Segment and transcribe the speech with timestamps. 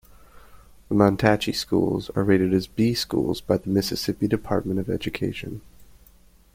[0.89, 5.61] The Mantachie Schools are rated as "B" schools by the Mississippi Department of Education.